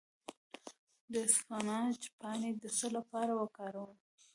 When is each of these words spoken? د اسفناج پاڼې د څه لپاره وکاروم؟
د 1.11 1.13
اسفناج 1.27 1.97
پاڼې 2.19 2.51
د 2.61 2.63
څه 2.77 2.87
لپاره 2.95 3.31
وکاروم؟ 3.41 3.91